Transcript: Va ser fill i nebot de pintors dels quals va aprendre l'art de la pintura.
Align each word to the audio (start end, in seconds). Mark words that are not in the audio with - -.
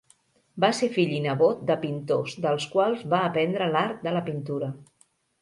Va 0.63 0.69
ser 0.77 0.87
fill 0.95 1.11
i 1.17 1.19
nebot 1.25 1.61
de 1.71 1.75
pintors 1.83 2.33
dels 2.47 2.65
quals 2.73 3.05
va 3.13 3.21
aprendre 3.27 3.69
l'art 3.77 4.03
de 4.09 4.17
la 4.19 4.27
pintura. 4.33 4.73